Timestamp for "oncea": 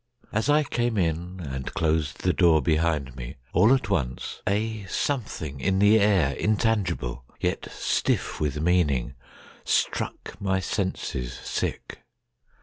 3.83-4.89